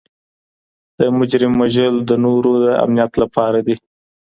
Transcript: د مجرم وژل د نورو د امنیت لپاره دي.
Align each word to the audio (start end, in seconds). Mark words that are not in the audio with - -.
د 0.97 0.99
مجرم 1.17 1.53
وژل 1.61 1.95
د 2.09 2.11
نورو 2.25 2.51
د 2.63 2.65
امنیت 2.85 3.11
لپاره 3.21 3.59
دي. 3.67 3.75